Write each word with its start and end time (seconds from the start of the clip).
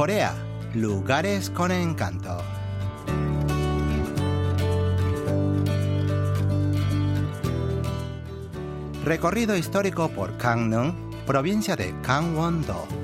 Corea, 0.00 0.34
lugares 0.72 1.50
con 1.50 1.70
encanto. 1.70 2.38
Recorrido 9.04 9.58
histórico 9.58 10.08
por 10.08 10.38
Gangneung, 10.38 10.94
provincia 11.26 11.76
de 11.76 11.92
Gangwon-do. 12.02 12.99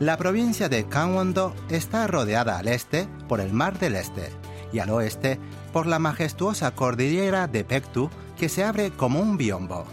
La 0.00 0.16
provincia 0.16 0.70
de 0.70 0.84
Gangwon-do 0.84 1.54
está 1.68 2.06
rodeada 2.06 2.56
al 2.56 2.68
este 2.68 3.06
por 3.28 3.38
el 3.38 3.52
Mar 3.52 3.78
del 3.78 3.96
Este 3.96 4.30
y 4.72 4.78
al 4.78 4.88
oeste 4.88 5.38
por 5.74 5.84
la 5.84 5.98
majestuosa 5.98 6.70
cordillera 6.74 7.46
de 7.46 7.64
Pektu 7.64 8.08
que 8.38 8.48
se 8.48 8.64
abre 8.64 8.92
como 8.92 9.20
un 9.20 9.36
biombo. 9.36 9.84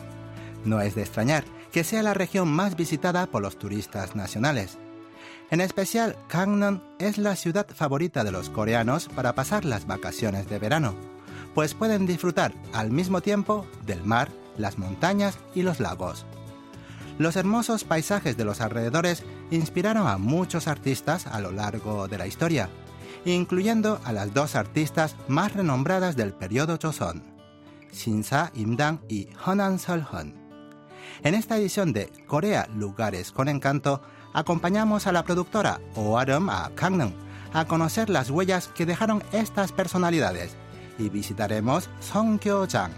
No 0.63 0.80
es 0.80 0.95
de 0.95 1.02
extrañar 1.02 1.43
que 1.73 1.83
sea 1.83 2.03
la 2.03 2.13
región 2.13 2.47
más 2.47 2.77
visitada 2.77 3.27
por 3.27 3.41
los 3.41 3.59
turistas 3.59 4.16
nacionales. 4.16 4.77
En 5.52 5.59
especial, 5.59 6.16
Gangneung 6.30 6.80
es 6.99 7.17
la 7.17 7.35
ciudad 7.35 7.67
favorita 7.67 8.23
de 8.23 8.31
los 8.31 8.49
coreanos 8.49 9.09
para 9.09 9.35
pasar 9.35 9.66
las 9.66 9.88
vacaciones 9.88 10.47
de 10.47 10.58
verano, 10.58 10.95
pues 11.53 11.73
pueden 11.73 12.05
disfrutar 12.05 12.53
al 12.71 12.91
mismo 12.91 13.19
tiempo 13.19 13.67
del 13.85 14.05
mar, 14.05 14.30
las 14.58 14.77
montañas 14.77 15.38
y 15.53 15.63
los 15.63 15.81
lagos. 15.81 16.25
Los 17.17 17.35
hermosos 17.35 17.83
paisajes 17.83 18.38
de 18.38 18.45
los 18.45 18.61
alrededores 18.61 19.23
inspiraron 19.51 20.07
a 20.07 20.17
muchos 20.17 20.67
artistas 20.67 21.27
a 21.27 21.39
lo 21.39 21.51
largo 21.51 22.08
de 22.08 22.17
la 22.17 22.27
historia, 22.27 22.69
incluyendo 23.25 23.99
a 24.03 24.13
las 24.13 24.33
dos 24.33 24.55
artistas 24.55 25.16
más 25.27 25.53
renombradas 25.53 26.16
del 26.16 26.33
periodo 26.33 26.77
Joseon, 26.81 27.23
Shinsa 27.91 28.52
Imdang 28.55 28.99
y 29.07 29.30
Honan 29.45 29.80
Solhon. 29.80 30.33
En 31.23 31.33
esta 31.33 31.57
edición 31.57 31.94
de 31.94 32.11
Corea 32.27 32.67
Lugares 32.75 33.31
con 33.31 33.47
Encanto, 33.47 34.02
acompañamos 34.33 35.07
a 35.07 35.11
la 35.11 35.23
productora 35.23 35.79
Oarum 35.95 36.50
a 36.50 36.69
Gangneung 36.75 37.13
a 37.53 37.66
conocer 37.66 38.09
las 38.09 38.29
huellas 38.29 38.67
que 38.67 38.85
dejaron 38.85 39.23
estas 39.31 39.72
personalidades 39.72 40.55
y 41.00 41.09
visitaremos 41.09 41.89
Songgyo-jang, 42.02 42.91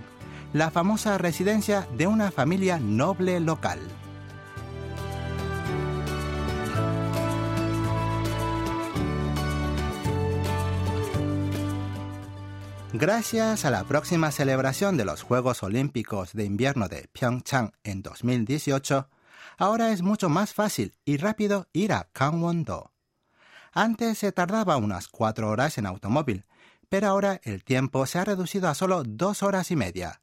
la 0.53 0.71
famosa 0.71 1.17
residencia 1.17 1.87
de 1.97 2.07
una 2.07 2.31
familia 2.31 2.79
noble 2.79 3.39
local. 3.39 3.79
Gracias 12.93 13.65
a 13.65 13.69
la 13.69 13.83
próxima 13.83 14.31
celebración 14.31 14.97
de 14.97 15.05
los 15.05 15.21
Juegos 15.21 15.61
Olímpicos 15.61 16.33
de 16.33 16.43
Invierno 16.43 16.87
de 16.87 17.07
Pyeongchang 17.13 17.73
en 17.83 18.01
2018, 18.01 19.07
ahora 19.59 19.91
es 19.91 20.01
mucho 20.01 20.27
más 20.27 20.55
fácil 20.55 20.95
y 21.05 21.17
rápido 21.17 21.67
ir 21.71 21.93
a 21.93 22.09
Gangwon-do. 22.15 22.91
Antes 23.71 24.17
se 24.17 24.31
tardaba 24.31 24.77
unas 24.77 25.07
cuatro 25.07 25.49
horas 25.49 25.77
en 25.77 25.85
automóvil, 25.85 26.45
pero 26.89 27.07
ahora 27.07 27.39
el 27.43 27.63
tiempo 27.63 28.07
se 28.07 28.17
ha 28.17 28.25
reducido 28.25 28.67
a 28.67 28.73
solo 28.73 29.03
dos 29.05 29.43
horas 29.43 29.69
y 29.69 29.75
media. 29.75 30.21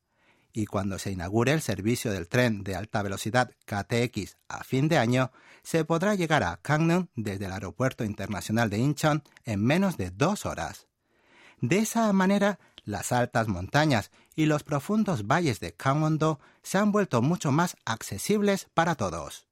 Y 0.53 0.67
cuando 0.67 0.98
se 0.98 1.12
inaugure 1.12 1.53
el 1.53 1.62
servicio 1.62 2.12
del 2.12 2.28
tren 2.28 2.64
de 2.64 2.75
alta 2.75 3.01
velocidad 3.01 3.53
KTX 3.64 4.39
a 4.48 4.64
fin 4.64 4.89
de 4.89 4.98
año, 4.98 5.30
se 5.62 5.84
podrá 5.84 6.17
llegar 6.17 6.42
a 6.42 6.58
Gangneung 6.64 7.06
desde 7.14 7.45
el 7.45 7.53
Aeropuerto 7.53 8.03
Internacional 8.03 8.70
de 8.70 8.78
Incheon 8.78 9.23
en 9.45 9.62
menos 9.62 9.97
de 9.97 10.11
dos 10.11 10.47
horas. 10.47 10.86
De 11.61 11.79
esa 11.79 12.12
manera, 12.12 12.59
las 12.85 13.13
altas 13.13 13.48
montañas 13.48 14.11
y 14.35 14.47
los 14.47 14.63
profundos 14.63 15.27
valles 15.27 15.58
de 15.58 15.75
Gangwon-do 15.77 16.39
se 16.63 16.79
han 16.79 16.92
vuelto 16.92 17.23
mucho 17.23 17.51
más 17.51 17.77
accesibles 17.85 18.69
para 18.75 18.95
todos. 18.95 19.48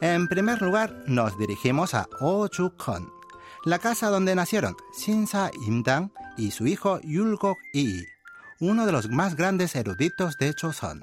En 0.00 0.28
primer 0.28 0.62
lugar, 0.62 1.02
nos 1.06 1.36
dirigimos 1.38 1.94
a 1.94 2.08
Oju-kon, 2.20 3.10
la 3.64 3.78
casa 3.78 4.10
donde 4.10 4.34
nacieron 4.34 4.76
Shinsa 4.96 5.50
Imdang 5.66 6.12
y 6.36 6.50
su 6.50 6.66
hijo 6.66 7.00
Yulgok 7.02 7.58
Ii, 7.74 8.06
uno 8.60 8.86
de 8.86 8.92
los 8.92 9.08
más 9.10 9.36
grandes 9.36 9.74
eruditos 9.76 10.38
de 10.38 10.54
Choson. 10.54 11.00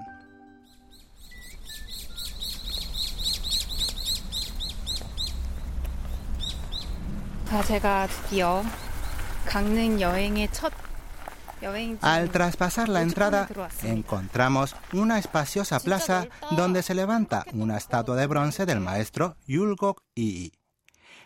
Al 12.01 12.29
traspasar 12.31 12.89
la 12.89 13.01
entrada, 13.01 13.47
encontramos 13.83 14.75
una 14.93 15.19
espaciosa 15.19 15.79
plaza 15.79 16.27
donde 16.51 16.81
se 16.81 16.95
levanta 16.95 17.45
una 17.53 17.77
estatua 17.77 18.15
de 18.15 18.27
bronce 18.27 18.65
del 18.65 18.79
maestro 18.79 19.35
Yulgok 19.47 20.01
Ii. 20.17 20.53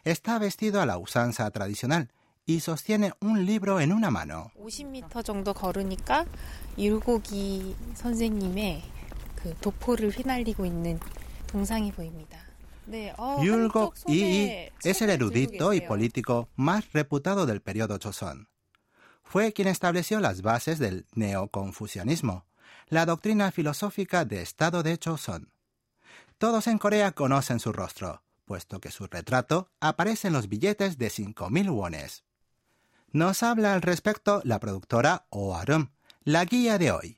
Está 0.04 0.40
vestido 0.40 0.82
a 0.82 0.86
la 0.86 0.98
usanza 0.98 1.50
tradicional 1.52 2.10
y 2.47 2.61
sostiene 2.61 3.13
un 3.21 3.45
libro 3.47 3.81
en 3.81 3.93
una 3.93 4.11
mano. 4.11 4.51
50m 4.59 5.25
정도 5.25 5.53
걸으니까 5.53 6.27
율곡이 6.79 7.77
선생님의 7.95 8.83
그 9.37 9.55
도포를 9.61 10.11
휘날리고 10.11 10.67
있는 10.67 10.99
동상이 11.47 11.93
보입니다. 11.93 12.51
Yulgok 12.91 13.95
Ii 14.09 14.73
es 14.83 15.03
el 15.03 15.11
erudito 15.11 15.73
y 15.73 15.81
político 15.81 16.49
más 16.57 16.93
reputado 16.93 17.47
del 17.47 17.61
periodo 17.61 17.99
Joseon. 18.03 18.49
Fue 19.23 19.53
quien 19.53 19.69
estableció 19.69 20.19
las 20.19 20.43
bases 20.43 20.81
del 20.81 21.07
neoconfucianismo, 21.15 22.47
la 22.89 23.07
doctrina 23.07 23.53
filosófica 23.53 24.25
de 24.25 24.43
Estado 24.43 24.83
de 24.83 24.99
Joseon. 25.03 25.53
Todos 26.39 26.67
en 26.67 26.79
Corea 26.79 27.13
conocen 27.13 27.61
su 27.61 27.73
rostro, 27.73 28.25
puesto 28.45 28.81
que 28.81 28.91
su 28.91 29.07
retrato 29.07 29.69
aparece 29.79 30.27
en 30.27 30.33
los 30.33 30.49
billetes 30.49 30.99
de 30.99 31.09
5.000 31.09 31.71
wones. 31.71 32.24
Nos 33.16 33.44
habla 33.44 33.74
al 33.74 33.82
respecto 33.82 34.42
la 34.44 34.60
productora 34.60 35.26
Oarum, 35.30 35.88
la 36.26 36.44
guía 36.44 36.78
de 36.78 36.92
hoy. 36.92 37.18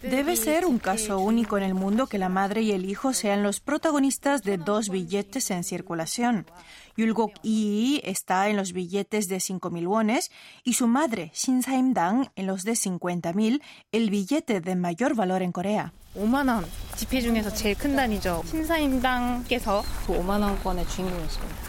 Debe 0.00 0.36
ser 0.36 0.64
un 0.64 0.78
caso 0.78 1.18
único 1.18 1.58
en 1.58 1.64
el 1.64 1.74
mundo 1.74 2.06
que 2.06 2.18
la 2.18 2.28
madre 2.28 2.62
y 2.62 2.70
el 2.70 2.84
hijo 2.84 3.12
sean 3.14 3.42
los 3.42 3.58
protagonistas 3.58 4.44
de 4.44 4.58
dos 4.58 4.90
billetes 4.90 5.50
en 5.50 5.64
circulación. 5.64 6.46
Yulgok 6.95 7.33
Ii 7.43 8.01
está 8.03 8.49
en 8.49 8.57
los 8.57 8.73
billetes 8.73 9.27
de 9.27 9.37
5.000 9.37 9.87
wones 9.87 10.31
y 10.63 10.73
su 10.73 10.87
madre, 10.87 11.31
Shin 11.33 11.61
Saim-dang, 11.63 12.31
en 12.35 12.47
los 12.47 12.63
de 12.63 12.73
50.000, 12.73 13.61
el 13.91 14.09
billete 14.09 14.61
de 14.61 14.75
mayor 14.75 15.15
valor 15.15 15.41
en 15.41 15.51
Corea. 15.51 15.93
5만 16.17 16.49
원 16.49 16.65
지폐 16.95 17.21
중에서 17.21 17.53
제일 17.53 17.77
큰 17.77 17.95
단위죠. 17.95 18.41
신사임당께서 18.47 19.83
그 20.07 20.13
5만 20.13 20.41
원권의 20.41 20.87
주인공이십니다. 20.89 21.67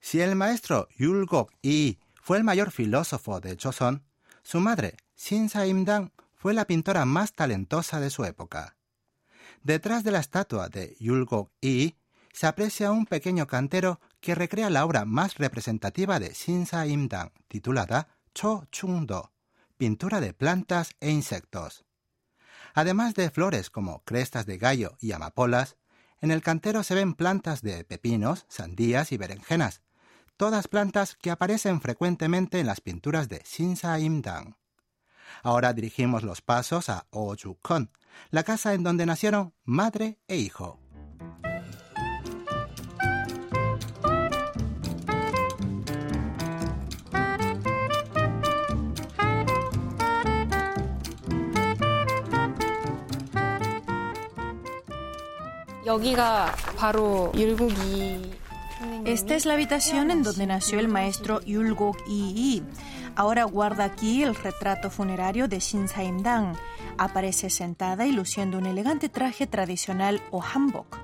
Si 0.00 0.20
el 0.20 0.34
maestro 0.34 0.88
Yulgok 0.98 1.52
Yi 1.62 1.98
fue 2.20 2.38
el 2.38 2.44
mayor 2.44 2.72
filósofo 2.72 3.40
de 3.40 3.56
Joseon, 3.56 4.02
su 4.42 4.58
madre, 4.58 4.96
Shin 5.16 5.48
Saim-dang, 5.48 6.10
fue 6.34 6.54
la 6.54 6.64
pintora 6.64 7.04
más 7.04 7.34
talentosa 7.34 8.00
de 8.00 8.10
su 8.10 8.24
época. 8.24 8.76
Detrás 9.62 10.02
de 10.02 10.10
la 10.10 10.18
estatua 10.18 10.68
de 10.68 10.96
Yulgok 10.98 11.52
Yi 11.60 11.94
se 12.35 12.47
aprecia 12.47 12.91
un 12.91 13.05
pequeño 13.05 13.47
cantero 13.47 14.01
que 14.19 14.35
recrea 14.35 14.69
la 14.69 14.83
obra 14.83 15.05
más 15.05 15.35
representativa 15.37 16.19
de 16.19 16.33
Shin 16.33 16.65
Saim-dang, 16.65 17.31
titulada 17.47 18.09
Cho 18.33 18.67
Chung-do, 18.73 19.31
pintura 19.77 20.19
de 20.19 20.33
plantas 20.33 20.97
e 20.99 21.11
insectos. 21.11 21.85
Además 22.73 23.13
de 23.13 23.29
flores 23.29 23.69
como 23.69 24.03
crestas 24.03 24.45
de 24.45 24.57
gallo 24.57 24.97
y 24.99 25.13
amapolas, 25.13 25.77
en 26.19 26.29
el 26.29 26.41
cantero 26.41 26.83
se 26.83 26.93
ven 26.93 27.13
plantas 27.13 27.61
de 27.61 27.85
pepinos, 27.85 28.45
sandías 28.49 29.13
y 29.13 29.17
berenjenas, 29.17 29.81
todas 30.35 30.67
plantas 30.67 31.15
que 31.15 31.31
aparecen 31.31 31.79
frecuentemente 31.79 32.59
en 32.59 32.67
las 32.67 32.81
pinturas 32.81 33.29
de 33.29 33.43
Shinsa 33.45 33.97
Imdang. 33.97 34.57
Ahora 35.41 35.71
dirigimos 35.71 36.23
los 36.23 36.41
pasos 36.41 36.89
a 36.89 37.07
Oju-kon, 37.11 37.91
la 38.29 38.43
casa 38.43 38.73
en 38.73 38.83
donde 38.83 39.05
nacieron 39.05 39.53
madre 39.63 40.19
e 40.27 40.35
hijo. 40.35 40.84
Esta 59.05 59.35
es 59.35 59.45
la 59.45 59.53
habitación 59.53 60.09
en 60.09 60.23
donde 60.23 60.47
nació 60.47 60.79
el 60.79 60.87
maestro 60.87 61.41
Yulgok 61.41 61.97
Ii. 62.09 62.63
Ahora 63.15 63.43
guarda 63.43 63.83
aquí 63.83 64.23
el 64.23 64.33
retrato 64.33 64.89
funerario 64.89 65.47
de 65.47 65.59
Shin 65.59 65.87
Saimdang. 65.87 66.55
Aparece 66.97 67.51
sentada 67.51 68.07
y 68.07 68.13
luciendo 68.13 68.57
un 68.57 68.65
elegante 68.65 69.09
traje 69.09 69.45
tradicional 69.45 70.21
o 70.31 70.41
hanbok. 70.41 70.97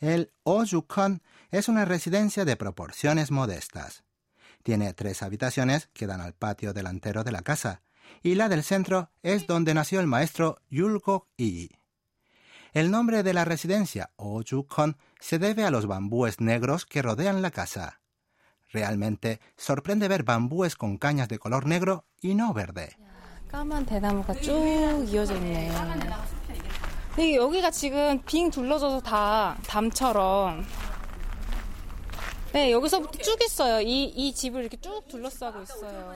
El 0.00 0.30
Ojukon 0.42 1.22
es 1.50 1.70
una 1.70 1.86
residencia 1.86 2.44
de 2.44 2.56
proporciones 2.56 3.30
modestas. 3.30 4.04
Tiene 4.64 4.94
tres 4.94 5.22
habitaciones 5.22 5.88
que 5.92 6.06
dan 6.06 6.22
al 6.22 6.32
patio 6.32 6.72
delantero 6.72 7.22
de 7.22 7.32
la 7.32 7.42
casa, 7.42 7.82
y 8.22 8.34
la 8.34 8.48
del 8.48 8.64
centro 8.64 9.10
es 9.22 9.46
donde 9.46 9.74
nació 9.74 10.00
el 10.00 10.06
maestro 10.06 10.58
Yulgok 10.70 11.28
Yi. 11.36 11.70
El 12.72 12.90
nombre 12.90 13.22
de 13.22 13.34
la 13.34 13.44
residencia, 13.44 14.10
Ojukon, 14.16 14.96
se 15.20 15.38
debe 15.38 15.66
a 15.66 15.70
los 15.70 15.86
bambúes 15.86 16.40
negros 16.40 16.86
que 16.86 17.02
rodean 17.02 17.42
la 17.42 17.50
casa. 17.50 18.00
Realmente 18.70 19.38
sorprende 19.56 20.08
ver 20.08 20.22
bambúes 20.22 20.76
con 20.76 20.96
cañas 20.96 21.28
de 21.28 21.38
color 21.38 21.66
negro 21.66 22.06
y 22.22 22.34
no 22.34 22.54
verde. 22.54 22.96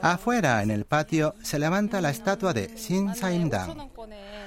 Afuera, 0.02 0.62
en 0.62 0.70
el 0.70 0.84
patio, 0.84 1.34
se 1.42 1.58
levanta 1.58 2.00
la 2.00 2.10
estatua 2.10 2.52
de 2.52 2.68
Shin 2.76 3.12
Saimdang. 3.16 3.90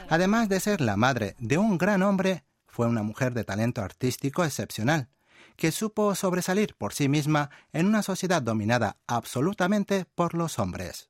Además 0.08 0.48
de 0.48 0.62
ser 0.62 0.80
la 0.80 0.96
madre 0.96 1.36
de 1.38 1.58
un 1.58 1.78
gran 1.78 2.02
hombre, 2.02 2.46
fue 2.66 2.88
una 2.88 3.04
mujer 3.04 3.34
de 3.34 3.44
talento 3.44 3.82
artístico 3.82 4.46
excepcional, 4.46 5.10
que 5.58 5.74
supo 5.74 6.16
sobresalir 6.16 6.76
por 6.76 6.94
sí 6.94 7.10
misma 7.10 7.50
en 7.74 7.88
una 7.88 8.04
sociedad 8.04 8.42
dominada 8.42 8.96
absolutamente 9.06 10.06
por 10.16 10.34
los 10.34 10.60
hombres. 10.60 11.10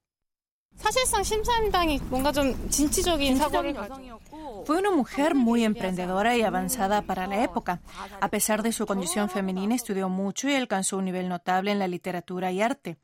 Fue 4.66 4.78
una 4.78 4.92
mujer 4.92 5.36
muy 5.36 5.64
emprendedora 5.64 6.36
y 6.38 6.42
avanzada 6.42 7.02
para 7.02 7.28
la 7.28 7.44
época. 7.44 7.82
A 8.20 8.28
pesar 8.30 8.64
de 8.64 8.72
su 8.72 8.86
condición 8.86 9.30
femenina, 9.30 9.76
estudió 9.76 10.10
mucho 10.10 10.50
y 10.50 10.56
alcanzó 10.56 10.98
un 10.98 11.06
nivel 11.06 11.30
notable 11.30 11.72
en 11.72 11.80
la 11.80 11.88
literatura 11.88 12.52
y 12.52 12.62
arte. 12.62 12.98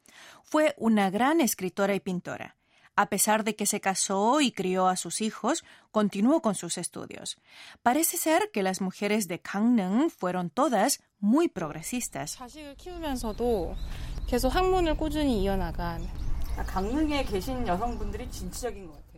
Fue 0.43 0.75
una 0.77 1.09
gran 1.09 1.41
escritora 1.41 1.95
y 1.95 1.99
pintora. 1.99 2.55
A 2.95 3.09
pesar 3.09 3.43
de 3.43 3.55
que 3.55 3.67
se 3.67 3.79
casó 3.79 4.41
y 4.41 4.51
crió 4.51 4.87
a 4.87 4.95
sus 4.95 5.21
hijos, 5.21 5.63
continuó 5.91 6.41
con 6.41 6.55
sus 6.55 6.79
estudios. 6.79 7.37
Parece 7.83 8.17
ser 8.17 8.49
que 8.51 8.63
las 8.63 8.81
mujeres 8.81 9.27
de 9.27 9.39
Gangneung 9.39 10.09
fueron 10.09 10.49
todas 10.49 11.03
muy 11.19 11.47
progresistas. 11.47 12.39
강릉에 16.66 17.24
계신 17.24 17.66
여성분들이 17.66 18.30
진취적인 18.30 18.86
것 18.86 18.92
같아요. 18.92 19.12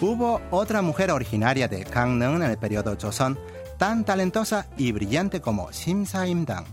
Hubo 0.00 0.40
otra 0.50 0.82
mujer 0.82 1.10
originaria 1.12 1.66
de 1.66 1.82
Gangneung 1.84 2.42
en 2.42 2.50
el 2.50 2.58
periodo 2.58 2.94
Joseon, 3.00 3.38
tan 3.78 4.04
talentosa 4.04 4.66
y 4.76 4.92
brillante 4.92 5.40
como 5.40 5.72
Sim 5.72 6.04
Sa-imdang. 6.04 6.66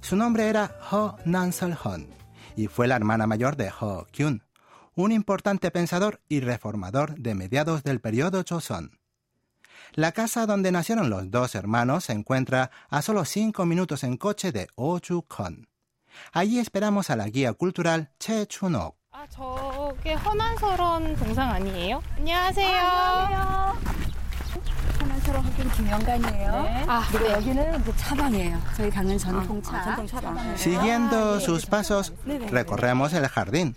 Su 0.00 0.16
nombre 0.16 0.48
era 0.48 0.76
Ho 0.90 1.16
Nansol-hon 1.24 2.08
y 2.56 2.66
fue 2.66 2.88
la 2.88 2.96
hermana 2.96 3.26
mayor 3.28 3.56
de 3.56 3.70
Ho 3.80 4.06
Kyun 4.10 4.42
un 4.95 5.11
importante 5.11 5.71
pensador 5.71 6.21
y 6.29 6.39
reformador 6.39 7.15
de 7.15 7.35
mediados 7.35 7.83
del 7.83 7.99
periodo 7.99 8.43
Joseon. 8.47 8.99
La 9.93 10.11
casa 10.11 10.45
donde 10.45 10.71
nacieron 10.71 11.09
los 11.09 11.29
dos 11.29 11.55
hermanos 11.55 12.05
se 12.05 12.13
encuentra 12.13 12.71
a 12.89 13.01
solo 13.01 13.25
cinco 13.25 13.65
minutos 13.65 14.03
en 14.03 14.17
coche 14.17 14.51
de 14.51 14.67
Ochu-kon. 14.75 15.67
Allí 16.31 16.59
esperamos 16.59 17.09
a 17.09 17.15
la 17.15 17.27
guía 17.27 17.53
cultural 17.53 18.11
Che 18.19 18.47
Chunok. 18.47 18.95
Ah, 19.11 19.27
Siguiendo 30.55 31.39
sus 31.39 31.65
pasos, 31.65 32.13
recorremos 32.49 33.13
el 33.13 33.27
jardín 33.27 33.75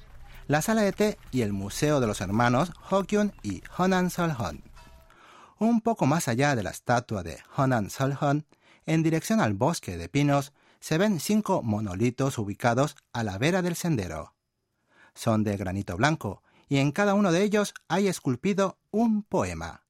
la 0.48 0.62
sala 0.62 0.82
de 0.82 0.92
té 0.92 1.18
y 1.32 1.42
el 1.42 1.52
Museo 1.52 2.00
de 2.00 2.06
los 2.06 2.20
Hermanos 2.20 2.72
Hokyun 2.90 3.32
y 3.42 3.62
Honan 3.76 4.10
Solhon. 4.10 4.62
Un 5.58 5.80
poco 5.80 6.06
más 6.06 6.28
allá 6.28 6.54
de 6.54 6.62
la 6.62 6.70
estatua 6.70 7.22
de 7.22 7.38
Honan 7.56 7.90
Solhon, 7.90 8.46
en 8.84 9.02
dirección 9.02 9.40
al 9.40 9.54
bosque 9.54 9.96
de 9.96 10.08
pinos, 10.08 10.52
se 10.80 10.98
ven 10.98 11.18
cinco 11.18 11.62
monolitos 11.62 12.38
ubicados 12.38 12.96
a 13.12 13.24
la 13.24 13.38
vera 13.38 13.62
del 13.62 13.74
sendero. 13.74 14.34
Son 15.14 15.42
de 15.42 15.56
granito 15.56 15.96
blanco 15.96 16.42
y 16.68 16.78
en 16.78 16.92
cada 16.92 17.14
uno 17.14 17.32
de 17.32 17.42
ellos 17.42 17.74
hay 17.88 18.06
esculpido 18.06 18.78
un 18.90 19.22
poema. 19.22 19.85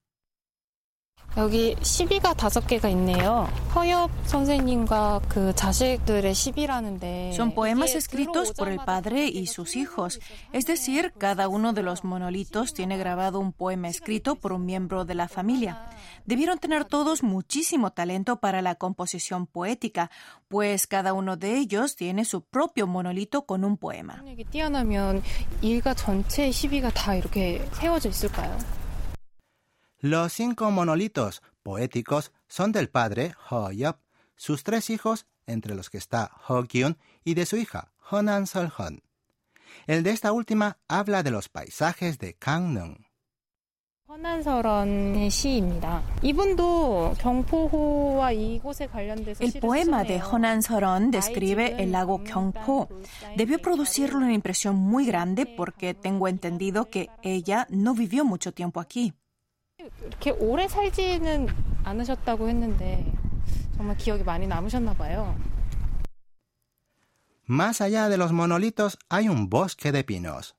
여기 1.37 1.77
시비가 1.81 2.33
다섯 2.33 2.67
개가 2.67 2.89
있네요. 2.89 3.47
허엽 3.73 4.11
선생님과 4.25 5.21
그 5.29 5.55
자식들의 5.55 6.33
시비라는데 6.33 7.31
Son 7.33 7.53
poemas 7.55 7.95
escritos 7.95 8.51
por 8.51 8.67
el 8.67 8.79
padre 8.79 9.27
y 9.27 9.47
sus 9.47 9.77
hijos. 9.77 10.19
Es 10.51 10.65
decir, 10.65 11.13
cada 11.17 11.47
uno 11.47 11.71
de 11.71 11.83
los 11.83 12.03
monolitos 12.03 12.73
tiene 12.73 12.97
grabado 12.97 13.39
un 13.39 13.53
poema 13.53 13.87
escrito 13.87 14.35
por 14.35 14.51
un 14.51 14.65
miembro 14.65 15.05
de 15.05 15.15
la 15.15 15.29
familia. 15.29 15.89
Debieron 16.25 16.59
tener 16.59 16.83
todos 16.83 17.23
muchísimo 17.23 17.91
talento 17.91 18.41
para 18.41 18.61
la 18.61 18.75
composición 18.75 19.47
poética, 19.47 20.11
pues 20.49 20.85
cada 20.85 21.13
uno 21.13 21.37
de 21.37 21.57
ellos 21.57 21.95
tiene 21.95 22.25
su 22.25 22.41
propio 22.41 22.87
monolito 22.87 23.45
con 23.45 23.63
un 23.63 23.77
poema. 23.77 24.21
Los 30.00 30.34
cinco 30.34 30.70
monolitos 30.70 31.42
poéticos 31.62 32.32
son 32.48 32.70
del 32.70 32.90
padre 32.90 33.34
Ho 33.50 33.70
Yop, 33.72 33.96
sus 34.36 34.62
tres 34.62 34.90
hijos, 34.90 35.26
entre 35.46 35.74
los 35.74 35.88
que 35.88 35.96
está 35.96 36.30
Ho 36.48 36.62
Kyun, 36.64 36.98
y 37.24 37.32
de 37.34 37.46
su 37.46 37.56
hija 37.56 37.92
Honan 38.10 38.46
Solhon. 38.46 39.02
El 39.86 40.02
de 40.02 40.10
esta 40.10 40.32
última 40.32 40.78
habla 40.86 41.22
de 41.22 41.30
los 41.30 41.48
paisajes 41.48 42.18
de 42.18 42.36
Gangneung. 42.38 43.06
El 49.40 49.60
poema 49.60 50.04
de 50.04 50.22
Honan 50.22 50.62
Soron 50.62 51.10
describe 51.10 51.82
el 51.82 51.92
lago 51.92 52.22
Gyeongpo. 52.22 52.88
Debió 53.36 53.58
producirle 53.60 54.16
una 54.16 54.32
impresión 54.32 54.76
muy 54.76 55.06
grande 55.06 55.46
porque 55.46 55.94
tengo 55.94 56.28
entendido 56.28 56.88
que 56.90 57.10
ella 57.22 57.66
no 57.70 57.94
vivió 57.94 58.24
mucho 58.24 58.52
tiempo 58.52 58.80
aquí. 58.80 59.12
이렇게 60.21 60.31
오래 60.31 60.67
살지는 60.67 61.47
않으셨다고 61.83 62.47
했는데 62.49 63.11
정말 63.75 63.97
기억이 63.97 64.23
많이 64.23 64.47
남으셨나 64.47 64.93
봐요. 64.93 65.35
Más 67.47 67.81
allá 67.81 68.07
de 68.07 68.17
los 68.17 68.31
monolitos 68.31 68.97
hay 69.09 69.27
un 69.27 69.49
bosque 69.49 69.91
de 69.91 70.03
pinos. 70.03 70.55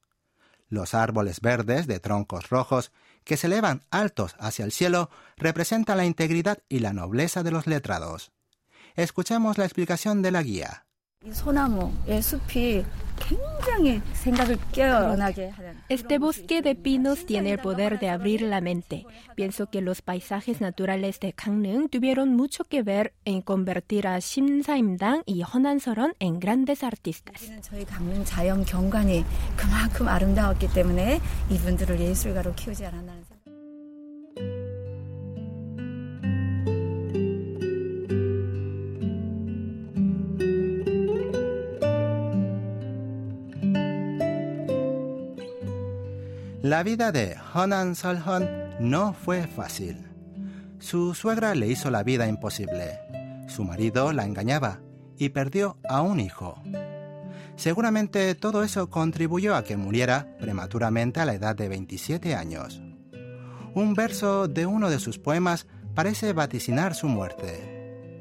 Los 0.69 0.95
árboles 0.95 1.41
verdes 1.41 1.87
de 1.87 2.01
troncos 2.01 2.51
rojos 2.51 2.93
que 3.25 3.37
se 3.37 3.47
elevan 3.47 3.83
altos 3.91 4.35
hacia 4.39 4.65
el 4.65 4.73
cielo 4.73 5.11
representan 5.37 5.97
la 5.97 6.05
integridad 6.05 6.59
y 6.69 6.81
la 6.81 6.93
nobleza 6.93 7.43
de 7.43 7.53
los 7.53 7.67
letrados. 7.67 8.33
Escuchemos 8.95 9.59
la 9.59 9.65
explicación 9.65 10.23
de 10.23 10.33
la 10.33 10.43
guía. 10.43 10.86
Este 15.90 16.18
bosque 16.20 16.62
de 16.62 16.76
pinos 16.76 17.26
tiene 17.26 17.52
el 17.52 17.60
poder 17.60 18.00
de 18.00 18.10
abrir 18.10 18.42
la 18.44 18.62
mente. 18.62 19.06
Pienso 19.36 19.68
que 19.68 19.82
los 19.82 20.02
paisajes 20.02 20.62
naturales 20.62 21.20
de 21.20 21.34
Gangneung 21.36 21.90
tuvieron 21.90 22.36
mucho 22.36 22.64
que 22.64 22.82
ver 22.82 23.14
en 23.26 23.42
convertir 23.42 24.08
a 24.08 24.22
심사임당 24.22 25.24
y 25.26 25.42
허난설원 25.42 26.14
en 26.20 26.40
grandes 26.40 26.84
artistas. 26.84 27.52
저희 27.62 27.84
강릉 27.86 28.24
자연 28.24 28.64
경관이 28.64 29.26
그만큼 29.56 30.08
아름다웠기 30.08 30.72
때문에 30.74 31.20
이분들을 31.50 32.00
예술가로 32.00 32.54
키우지 32.56 32.86
않았나 32.86 33.27
La 46.68 46.84
vida 46.84 47.14
de 47.14 47.38
Honan 47.54 47.96
Solhon 47.96 48.46
no 48.82 49.14
fue 49.14 49.48
fácil. 49.48 50.06
Su 50.80 51.16
suegra 51.16 51.56
le 51.56 51.68
hizo 51.68 51.90
la 51.90 52.04
vida 52.04 52.28
imposible. 52.28 53.00
Su 53.48 53.64
marido 53.64 54.12
la 54.12 54.26
engañaba 54.26 54.82
y 55.18 55.30
perdió 55.30 55.78
a 55.88 56.02
un 56.02 56.20
hijo. 56.20 56.62
Seguramente 57.56 58.36
todo 58.36 58.64
eso 58.64 58.90
contribuyó 58.90 59.56
a 59.56 59.64
que 59.64 59.78
muriera 59.78 60.36
prematuramente 60.42 61.22
a 61.22 61.26
la 61.26 61.36
edad 61.36 61.56
de 61.56 61.70
27 61.70 62.36
años. 62.36 62.82
Un 63.74 63.94
verso 63.94 64.50
de 64.50 64.66
uno 64.66 64.90
de 64.90 65.00
sus 65.00 65.20
poemas 65.20 65.68
parece 65.96 66.34
vaticinar 66.34 66.96
su 66.96 67.08
muerte. 67.08 68.12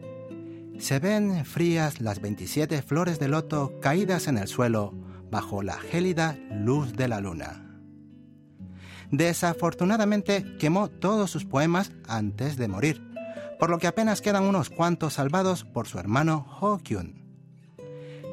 Se 0.78 1.00
ven 1.00 1.44
frías 1.44 2.00
las 2.00 2.20
27 2.20 2.80
flores 2.82 3.18
de 3.18 3.26
loto 3.26 3.80
caídas 3.80 4.28
en 4.28 4.38
el 4.38 4.46
suelo 4.46 4.94
bajo 5.32 5.64
la 5.64 5.80
gélida 5.80 6.38
luz 6.48 6.92
de 6.92 7.08
la 7.08 7.20
luna. 7.20 7.65
Desafortunadamente 9.10 10.56
quemó 10.58 10.88
todos 10.88 11.30
sus 11.30 11.44
poemas 11.44 11.92
antes 12.08 12.56
de 12.56 12.68
morir, 12.68 13.02
por 13.58 13.70
lo 13.70 13.78
que 13.78 13.86
apenas 13.86 14.20
quedan 14.20 14.44
unos 14.44 14.70
cuantos 14.70 15.14
salvados 15.14 15.64
por 15.64 15.86
su 15.86 15.98
hermano 15.98 16.46
Ho 16.60 16.78
Kyun. 16.78 17.25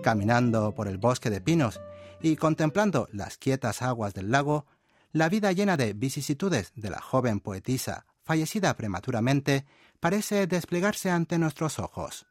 Caminando 0.01 0.73
por 0.73 0.87
el 0.87 0.97
bosque 0.97 1.29
de 1.29 1.41
pinos 1.41 1.79
y 2.21 2.35
contemplando 2.35 3.07
las 3.11 3.37
quietas 3.37 3.81
aguas 3.81 4.13
del 4.13 4.31
lago, 4.31 4.65
la 5.11 5.29
vida 5.29 5.51
llena 5.51 5.77
de 5.77 5.93
vicisitudes 5.93 6.71
de 6.75 6.89
la 6.89 6.99
joven 6.99 7.39
poetisa 7.39 8.05
fallecida 8.23 8.75
prematuramente 8.75 9.65
parece 9.99 10.47
desplegarse 10.47 11.11
ante 11.11 11.37
nuestros 11.37 11.79
ojos. 11.79 12.25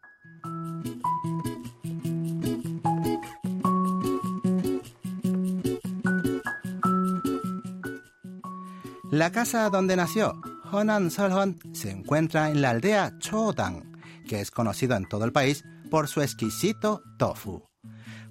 La 9.13 9.31
casa 9.31 9.69
donde 9.69 9.95
nació 9.95 10.41
Honan 10.73 11.11
Solhon 11.11 11.59
se 11.73 11.91
encuentra 11.91 12.49
en 12.49 12.63
la 12.63 12.71
aldea 12.71 13.13
Chodang, 13.19 14.01
que 14.27 14.41
es 14.41 14.51
conocido 14.51 14.97
en 14.97 15.07
todo 15.07 15.27
el 15.27 15.33
país 15.33 15.65
por 15.91 16.09
su 16.09 16.23
exquisito 16.23 17.03
tofu. 17.19 17.63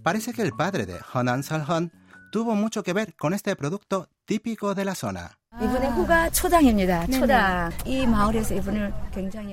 Parece 0.01 0.33
que 0.33 0.41
el 0.41 0.53
padre 0.53 0.87
de 0.87 0.97
Honan 1.13 1.43
Solhon 1.43 1.91
tuvo 2.31 2.55
mucho 2.55 2.81
que 2.81 2.93
ver 2.93 3.15
con 3.15 3.35
este 3.35 3.55
producto 3.55 4.09
típico 4.25 4.73
de 4.73 4.85
la 4.85 4.95
zona. 4.95 5.37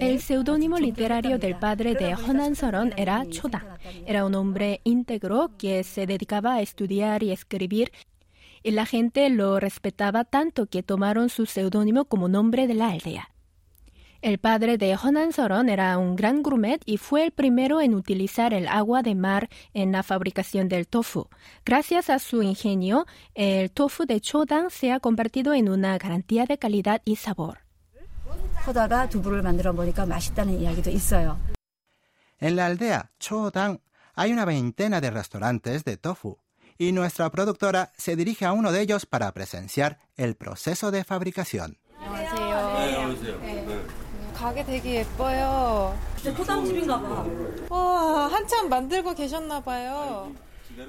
El 0.01 0.21
seudónimo 0.23 0.79
literario 0.79 1.39
del 1.39 1.59
padre 1.59 1.95
de 1.95 2.15
Honan 2.15 2.57
Solhon 2.57 2.95
era 2.97 3.27
Chodang. 3.29 3.77
Era 4.07 4.25
un 4.25 4.35
hombre 4.35 4.81
íntegro 4.85 5.51
que 5.59 5.85
se 5.85 6.07
dedicaba 6.07 6.55
a 6.55 6.63
estudiar 6.63 7.23
y 7.23 7.33
escribir 7.33 7.93
y 8.63 8.73
la 8.73 8.87
gente 8.87 9.29
lo 9.31 9.61
respetaba 9.61 10.25
tanto 10.25 10.67
que 10.67 10.83
tomaron 10.83 11.29
su 11.29 11.47
seudónimo 11.47 12.07
como 12.07 12.29
nombre 12.29 12.67
de 12.67 12.75
la 12.75 12.89
aldea. 12.91 13.31
El 14.21 14.39
padre 14.39 14.79
de 14.79 14.97
Honan 14.97 15.33
Soron 15.33 15.69
era 15.69 15.97
un 15.97 16.17
gran 16.17 16.43
gourmet 16.43 16.83
y 16.85 16.97
fue 16.97 17.25
el 17.25 17.31
primero 17.31 17.81
en 17.81 17.95
utilizar 17.95 18.53
el 18.53 18.67
agua 18.67 19.03
de 19.03 19.15
mar 19.15 19.49
en 19.75 19.93
la 19.93 20.03
fabricación 20.03 20.69
del 20.69 20.89
tofu. 20.89 21.29
Gracias 21.65 22.11
a 22.11 22.19
su 22.19 22.43
ingenio, 22.43 23.07
el 23.35 23.71
tofu 23.71 24.07
de 24.07 24.21
Chodang 24.21 24.71
se 24.71 24.91
ha 24.91 24.99
convertido 24.99 25.55
en 25.55 25.69
una 25.69 25.97
garantía 25.99 26.47
de 26.47 26.59
calidad 26.59 27.01
y 27.05 27.15
sabor. 27.15 27.59
En 32.41 32.57
la 32.57 32.67
aldea 32.67 33.13
Chodang 33.21 33.81
hay 34.15 34.33
una 34.33 34.45
veintena 34.45 35.01
de 35.01 35.13
restaurantes 35.13 35.85
de 35.85 35.97
tofu 35.97 36.39
y 36.79 36.93
nuestra 36.93 37.31
productora 37.31 37.93
se 37.97 38.15
dirige 38.15 38.45
a 38.45 38.53
uno 38.53 38.73
de 38.73 38.81
ellos 38.81 39.05
para 39.05 39.33
presenciar 39.33 39.99
el 40.17 40.37
proceso 40.37 40.91
de 40.91 41.05
fabricación. 41.05 41.77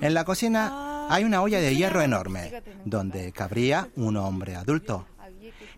En 0.02 0.14
la 0.14 0.24
cocina 0.24 1.08
hay 1.10 1.24
una 1.24 1.42
olla 1.42 1.60
de 1.60 1.76
hierro 1.76 2.02
enorme, 2.02 2.62
donde 2.86 3.32
cabría 3.32 3.90
un 3.96 4.18
hombre 4.18 4.56
adulto. 4.56 5.08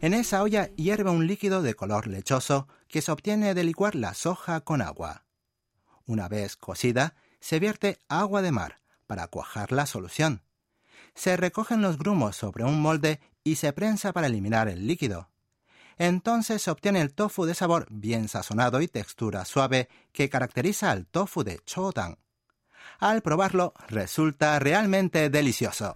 En 0.01 0.13
esa 0.13 0.43
olla 0.43 0.69
hierve 0.75 1.09
un 1.11 1.27
líquido 1.27 1.61
de 1.61 1.75
color 1.75 2.07
lechoso 2.07 2.67
que 2.89 3.01
se 3.01 3.11
obtiene 3.11 3.53
de 3.53 3.63
licuar 3.63 3.95
la 3.95 4.13
soja 4.13 4.59
con 4.59 4.81
agua. 4.81 5.23
Una 6.05 6.27
vez 6.27 6.57
cocida, 6.57 7.13
se 7.39 7.59
vierte 7.59 7.99
agua 8.09 8.41
de 8.41 8.51
mar, 8.51 8.80
para 9.11 9.27
cuajar 9.27 9.73
la 9.73 9.85
solución. 9.87 10.41
Se 11.15 11.35
recogen 11.35 11.81
los 11.81 11.97
grumos 11.97 12.37
sobre 12.37 12.63
un 12.63 12.81
molde 12.81 13.19
y 13.43 13.57
se 13.57 13.73
prensa 13.73 14.13
para 14.13 14.27
eliminar 14.27 14.69
el 14.69 14.87
líquido. 14.87 15.27
Entonces 15.97 16.61
se 16.61 16.71
obtiene 16.71 17.01
el 17.01 17.13
tofu 17.13 17.43
de 17.43 17.53
sabor 17.53 17.87
bien 17.89 18.29
sazonado 18.29 18.79
y 18.79 18.87
textura 18.87 19.43
suave 19.43 19.89
que 20.13 20.29
caracteriza 20.29 20.91
al 20.91 21.07
tofu 21.07 21.43
de 21.43 21.59
Chodang. 21.65 22.19
Al 22.99 23.21
probarlo 23.21 23.73
resulta 23.89 24.57
realmente 24.59 25.29
delicioso. 25.29 25.93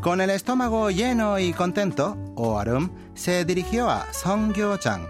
Con 0.00 0.22
el 0.22 0.30
estómago 0.30 0.90
lleno 0.90 1.38
y 1.38 1.52
contento, 1.52 2.16
Oarum 2.34 2.90
se 3.14 3.44
dirigió 3.44 3.90
a 3.90 4.10
Songgyo-chang, 4.12 5.06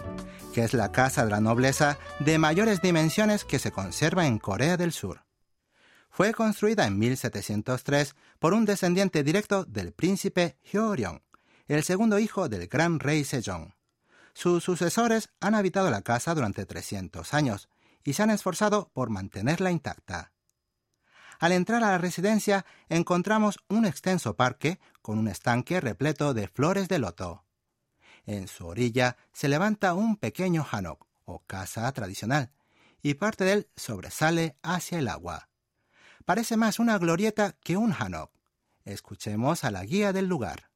que 0.52 0.64
es 0.64 0.74
la 0.74 0.90
casa 0.90 1.24
de 1.24 1.30
la 1.30 1.40
nobleza 1.40 1.96
de 2.18 2.38
mayores 2.38 2.82
dimensiones 2.82 3.44
que 3.44 3.60
se 3.60 3.70
conserva 3.70 4.26
en 4.26 4.38
Corea 4.38 4.76
del 4.76 4.92
Sur. 4.92 5.22
Fue 6.10 6.34
construida 6.34 6.86
en 6.86 6.98
1703 6.98 8.16
por 8.40 8.52
un 8.52 8.64
descendiente 8.64 9.22
directo 9.22 9.64
del 9.64 9.92
príncipe 9.92 10.58
Hyoryong, 10.72 11.22
el 11.68 11.84
segundo 11.84 12.18
hijo 12.18 12.48
del 12.48 12.66
gran 12.66 12.98
rey 12.98 13.22
Sejong. 13.24 13.79
Sus 14.34 14.64
sucesores 14.64 15.30
han 15.40 15.54
habitado 15.54 15.90
la 15.90 16.02
casa 16.02 16.34
durante 16.34 16.66
300 16.66 17.34
años 17.34 17.68
y 18.04 18.14
se 18.14 18.22
han 18.22 18.30
esforzado 18.30 18.90
por 18.92 19.10
mantenerla 19.10 19.70
intacta. 19.70 20.32
Al 21.38 21.52
entrar 21.52 21.82
a 21.82 21.92
la 21.92 21.98
residencia 21.98 22.66
encontramos 22.88 23.58
un 23.68 23.86
extenso 23.86 24.36
parque 24.36 24.78
con 25.00 25.18
un 25.18 25.28
estanque 25.28 25.80
repleto 25.80 26.34
de 26.34 26.48
flores 26.48 26.88
de 26.88 26.98
loto. 26.98 27.44
En 28.26 28.46
su 28.46 28.66
orilla 28.66 29.16
se 29.32 29.48
levanta 29.48 29.94
un 29.94 30.16
pequeño 30.16 30.66
hanok 30.70 31.06
o 31.24 31.42
casa 31.46 31.90
tradicional 31.92 32.52
y 33.02 33.14
parte 33.14 33.44
de 33.44 33.52
él 33.52 33.68
sobresale 33.76 34.56
hacia 34.62 34.98
el 34.98 35.08
agua. 35.08 35.48
Parece 36.26 36.56
más 36.58 36.78
una 36.78 36.98
glorieta 36.98 37.56
que 37.62 37.78
un 37.78 37.92
hanok. 37.92 38.30
Escuchemos 38.84 39.64
a 39.64 39.70
la 39.70 39.84
guía 39.84 40.12
del 40.12 40.26
lugar. 40.26 40.70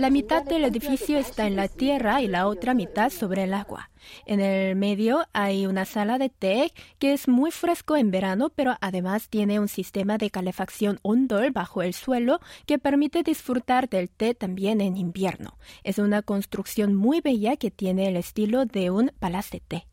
La 0.00 0.08
mitad 0.08 0.42
del 0.42 0.64
edificio 0.64 1.18
está 1.18 1.46
en 1.46 1.56
la 1.56 1.68
tierra 1.68 2.22
y 2.22 2.26
la 2.26 2.46
otra 2.46 2.72
mitad 2.72 3.10
sobre 3.10 3.44
el 3.44 3.52
agua. 3.52 3.90
En 4.24 4.40
el 4.40 4.74
medio 4.74 5.26
hay 5.34 5.66
una 5.66 5.84
sala 5.84 6.16
de 6.16 6.30
té 6.30 6.72
que 6.98 7.12
es 7.12 7.28
muy 7.28 7.50
fresco 7.50 7.98
en 7.98 8.10
verano, 8.10 8.48
pero 8.48 8.76
además 8.80 9.28
tiene 9.28 9.60
un 9.60 9.68
sistema 9.68 10.16
de 10.16 10.30
calefacción 10.30 11.00
ondol 11.02 11.50
bajo 11.50 11.82
el 11.82 11.92
suelo 11.92 12.40
que 12.64 12.78
permite 12.78 13.22
disfrutar 13.22 13.90
del 13.90 14.08
té 14.08 14.34
también 14.34 14.80
en 14.80 14.96
invierno. 14.96 15.58
Es 15.84 15.98
una 15.98 16.22
construcción 16.22 16.94
muy 16.94 17.20
bella 17.20 17.58
que 17.58 17.70
tiene 17.70 18.08
el 18.08 18.16
estilo 18.16 18.64
de 18.64 18.90
un 18.90 19.12
palacio 19.18 19.60
de 19.60 19.66
té. 19.66 19.86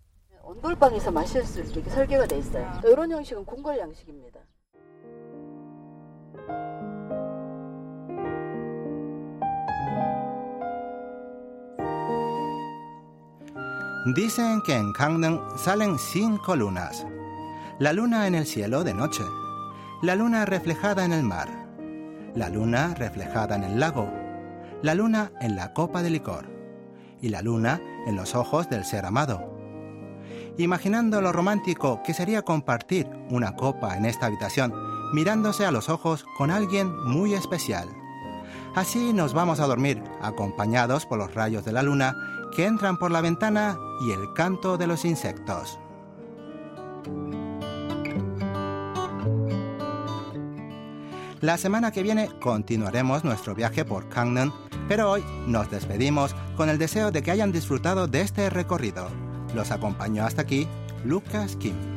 Dicen 14.15 14.61
que 14.61 14.73
en 14.73 14.93
Gangneung 14.93 15.41
salen 15.57 15.99
cinco 15.99 16.55
lunas. 16.55 17.05
La 17.77 17.91
luna 17.91 18.25
en 18.25 18.35
el 18.35 18.45
cielo 18.45 18.85
de 18.85 18.93
noche, 18.93 19.23
la 20.01 20.15
luna 20.15 20.45
reflejada 20.45 21.03
en 21.03 21.11
el 21.11 21.23
mar, 21.23 21.49
la 22.33 22.47
luna 22.47 22.93
reflejada 22.93 23.57
en 23.57 23.65
el 23.65 23.81
lago, 23.81 24.09
la 24.81 24.95
luna 24.95 25.33
en 25.41 25.57
la 25.57 25.73
copa 25.73 26.03
de 26.03 26.09
licor 26.09 26.45
y 27.21 27.27
la 27.27 27.41
luna 27.41 27.81
en 28.05 28.15
los 28.15 28.33
ojos 28.33 28.69
del 28.69 28.85
ser 28.85 29.05
amado. 29.05 29.41
Imaginando 30.57 31.19
lo 31.19 31.33
romántico 31.33 32.01
que 32.01 32.13
sería 32.13 32.43
compartir 32.43 33.09
una 33.29 33.57
copa 33.57 33.97
en 33.97 34.05
esta 34.05 34.27
habitación, 34.27 34.73
mirándose 35.11 35.65
a 35.65 35.71
los 35.71 35.89
ojos 35.89 36.25
con 36.37 36.49
alguien 36.49 36.95
muy 37.03 37.33
especial. 37.33 37.89
Así 38.77 39.11
nos 39.11 39.33
vamos 39.33 39.59
a 39.59 39.65
dormir, 39.65 40.03
acompañados 40.21 41.07
por 41.07 41.17
los 41.17 41.33
rayos 41.33 41.65
de 41.65 41.71
la 41.71 41.81
luna 41.81 42.15
que 42.55 42.67
entran 42.67 42.99
por 42.99 43.09
la 43.09 43.21
ventana 43.21 43.75
y 44.01 44.11
el 44.11 44.31
canto 44.35 44.77
de 44.77 44.85
los 44.85 45.03
insectos. 45.03 45.79
La 51.41 51.57
semana 51.57 51.91
que 51.91 52.03
viene 52.03 52.29
continuaremos 52.39 53.23
nuestro 53.23 53.55
viaje 53.55 53.83
por 53.83 54.07
Gangneung, 54.09 54.53
pero 54.87 55.09
hoy 55.09 55.23
nos 55.47 55.71
despedimos 55.71 56.35
con 56.55 56.69
el 56.69 56.77
deseo 56.77 57.09
de 57.09 57.23
que 57.23 57.31
hayan 57.31 57.51
disfrutado 57.51 58.07
de 58.07 58.21
este 58.21 58.47
recorrido. 58.51 59.07
Los 59.55 59.71
acompañó 59.71 60.23
hasta 60.23 60.43
aquí 60.43 60.67
Lucas 61.03 61.55
Kim. 61.55 61.96